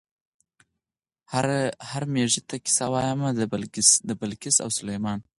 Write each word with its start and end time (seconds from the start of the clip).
"هر 1.89 2.03
مېږي 2.13 2.41
ته 2.49 2.55
قصه 2.65 2.85
وایم 2.93 3.21
د 4.09 4.13
بلقیس 4.21 4.57
او 4.63 4.69
سلیمان". 4.79 5.19